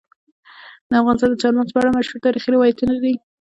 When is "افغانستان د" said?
1.01-1.35